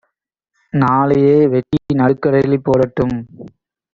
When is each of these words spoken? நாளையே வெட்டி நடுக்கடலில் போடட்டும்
நாளையே 0.73 1.35
வெட்டி 1.47 1.79
நடுக்கடலில் 1.93 2.65
போடட்டும் 2.65 3.15